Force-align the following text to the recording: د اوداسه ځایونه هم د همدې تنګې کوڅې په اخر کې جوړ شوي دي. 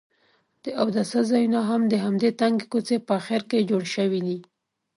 د 0.63 0.65
اوداسه 0.81 1.19
ځایونه 1.31 1.59
هم 1.69 1.81
د 1.87 1.93
همدې 2.05 2.29
تنګې 2.39 2.65
کوڅې 2.71 2.97
په 3.07 3.11
اخر 3.19 3.41
کې 3.49 3.67
جوړ 3.69 3.83
شوي 3.95 4.19
دي. 4.27 4.39